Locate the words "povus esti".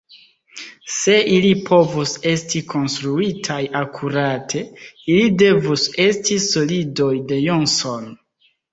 1.67-2.63